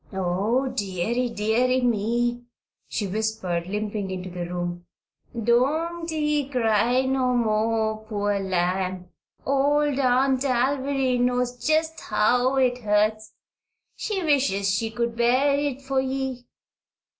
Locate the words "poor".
8.07-8.39